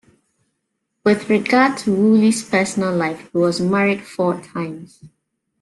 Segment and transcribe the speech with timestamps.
[1.03, 5.03] With regard to Wooley's personal life, he was married four times.